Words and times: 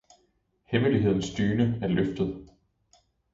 Hemmelighedens 0.65 1.29
dyne 1.35 1.67
er 1.81 1.87
løftet. 1.97 2.33